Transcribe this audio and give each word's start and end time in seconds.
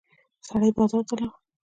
سړی 0.47 0.69
بازار 0.77 1.03
ته 1.09 1.13
لاړ. 1.19 1.31